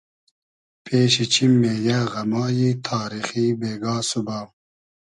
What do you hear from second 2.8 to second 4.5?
تاریخی بېگا سوبا